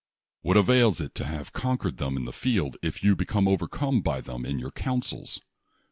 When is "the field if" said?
2.25-3.03